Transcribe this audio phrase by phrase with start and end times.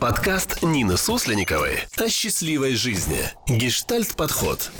[0.00, 3.20] Подкаст Нины Суслениковой о счастливой жизни.
[3.48, 4.70] Гештальт-подход.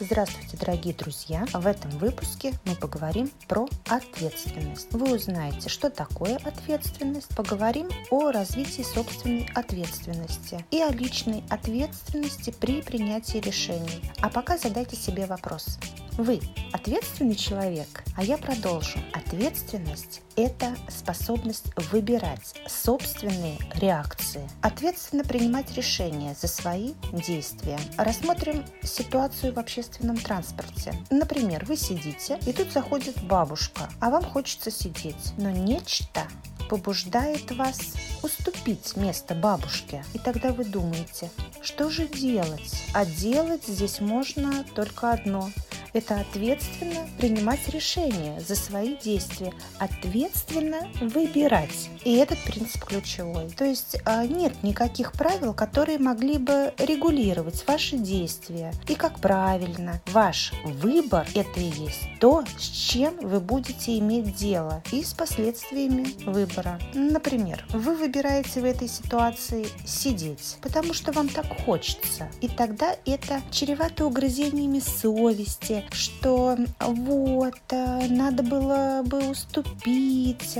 [0.00, 1.46] Здравствуйте, дорогие друзья!
[1.52, 4.88] В этом выпуске мы поговорим про ответственность.
[4.90, 12.82] Вы узнаете, что такое ответственность, поговорим о развитии собственной ответственности и о личной ответственности при
[12.82, 14.02] принятии решений.
[14.20, 15.78] А пока задайте себе вопрос.
[16.16, 16.40] Вы
[16.72, 18.98] ответственный человек, а я продолжу.
[19.12, 27.78] Ответственность– это способность выбирать собственные реакции, ответственно принимать решения за свои действия.
[27.98, 30.94] Рассмотрим ситуацию в общественном транспорте.
[31.10, 36.22] Например, вы сидите, и тут заходит бабушка, а вам хочется сидеть, но нечто
[36.70, 37.78] побуждает вас
[38.22, 40.02] уступить место бабушке.
[40.14, 41.30] И тогда вы думаете,
[41.62, 42.82] что же делать?
[42.94, 45.50] А делать здесь можно только одно
[45.96, 51.90] это ответственно принимать решения за свои действия, ответственно выбирать.
[52.04, 53.48] И этот принцип ключевой.
[53.50, 58.72] То есть а, нет никаких правил, которые могли бы регулировать ваши действия.
[58.88, 64.82] И как правильно, ваш выбор– это и есть то, с чем вы будете иметь дело
[64.92, 66.78] и с последствиями выбора.
[66.94, 72.28] Например, вы выбираете в этой ситуации сидеть, потому что вам так хочется.
[72.40, 80.58] И тогда это чревато угрызениями совести, что вот, э, надо было бы уступить,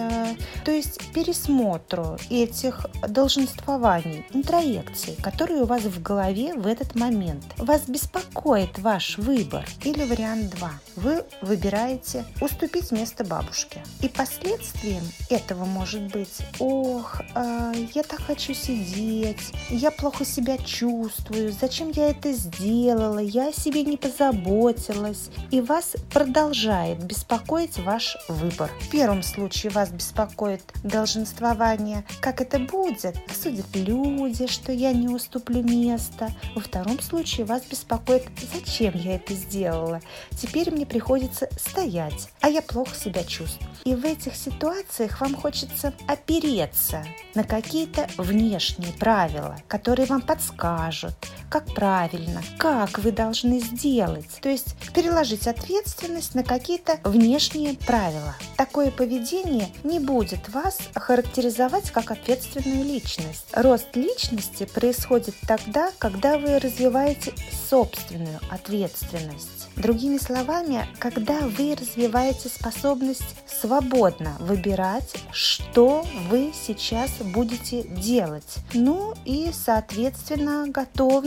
[0.65, 7.45] то есть пересмотру этих долженствований, интроекций, которые у вас в голове в этот момент.
[7.59, 9.67] Вас беспокоит ваш выбор.
[9.85, 10.71] Или вариант 2.
[10.97, 13.83] Вы выбираете уступить место бабушке.
[14.03, 21.53] И последствием этого может быть, ох, э, я так хочу сидеть, я плохо себя чувствую,
[21.53, 28.17] зачем я это сделала, я о себе не позаботилась, случилось, и вас продолжает беспокоить ваш
[28.29, 28.71] выбор.
[28.81, 35.63] В первом случае вас беспокоит долженствование, как это будет, осудят люди, что я не уступлю
[35.63, 36.31] место.
[36.55, 40.01] Во втором случае вас беспокоит, зачем я это сделала.
[40.31, 43.71] Теперь мне приходится стоять, а я плохо себя чувствую.
[43.85, 47.05] И в этих ситуациях вам хочется опереться
[47.35, 51.15] на какие-то внешние правила, которые вам подскажут,
[51.49, 54.29] как правильно, как вы должны сделать.
[54.41, 58.35] То есть переложить ответственность на какие-то внешние правила.
[58.57, 63.47] Такое поведение не будет вас характеризовать как ответственную личность.
[63.53, 67.33] Рост личности происходит тогда, когда вы развиваете
[67.69, 69.69] собственную ответственность.
[69.77, 78.57] Другими словами, когда вы развиваете способность свободно выбирать, что вы сейчас будете делать.
[78.73, 80.67] Ну и, соответственно,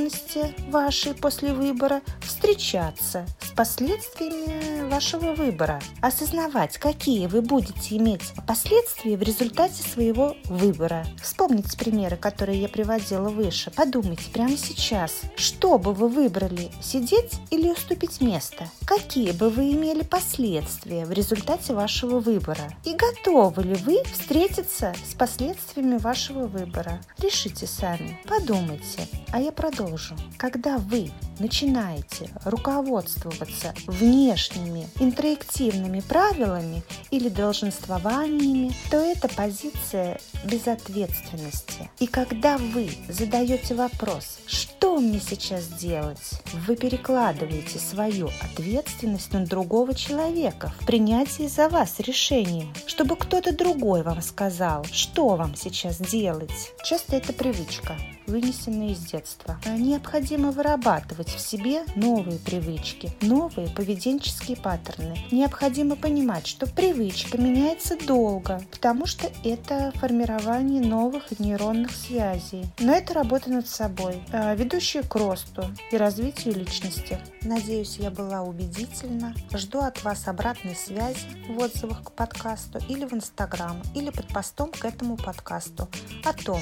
[0.10, 3.26] готовности вашей после выбора встречаться
[3.60, 11.06] последствиями вашего выбора, осознавать, какие вы будете иметь последствия в результате своего выбора.
[11.22, 13.70] Вспомните примеры, которые я приводила выше.
[13.72, 20.02] Подумайте прямо сейчас, что бы вы выбрали, сидеть или уступить место какие бы вы имели
[20.02, 27.00] последствия в результате вашего выбора и готовы ли вы встретиться с последствиями вашего выбора.
[27.20, 30.16] Решите сами, подумайте, а я продолжу.
[30.38, 33.46] Когда вы начинаете руководствоваться
[33.88, 41.90] внешними интроективными правилами или долженствованиями, то это позиция безответственности.
[42.00, 49.94] И когда вы задаете вопрос, что мне сейчас делать, вы перекладываете свою ответственность на другого
[49.94, 56.74] человека в принятии за вас решения, чтобы кто-то другой вам сказал, что вам сейчас делать.
[56.84, 57.96] Часто это привычка
[58.30, 59.60] вынесенные из детства.
[59.66, 65.18] Необходимо вырабатывать в себе новые привычки, новые поведенческие паттерны.
[65.32, 72.66] Необходимо понимать, что привычка меняется долго, потому что это формирование новых нейронных связей.
[72.80, 77.20] Но это работа над собой, а, ведущая к росту и развитию личности.
[77.42, 79.34] Надеюсь, я была убедительна.
[79.54, 84.72] Жду от вас обратной связи в отзывах к подкасту или в Инстаграм, или под постом
[84.72, 85.88] к этому подкасту
[86.26, 86.62] о том,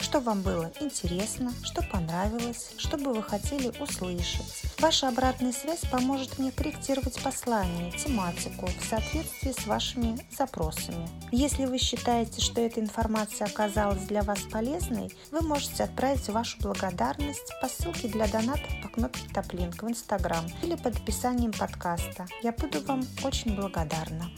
[0.00, 4.62] что вам было интересно, что понравилось, что бы вы хотели услышать.
[4.78, 11.08] Ваша обратная связь поможет мне корректировать послание, тематику в соответствии с вашими запросами.
[11.32, 17.52] Если вы считаете, что эта информация оказалась для вас полезной, вы можете отправить вашу благодарность
[17.62, 22.26] по ссылке для донатов по кнопке Топлинк в Инстаграм или под описанием подкаста.
[22.42, 24.30] Я буду вам очень благодарна.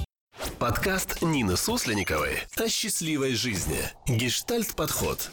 [0.61, 3.81] Подкаст Нины Сусленниковой о счастливой жизни.
[4.07, 5.31] Гештальт-подход.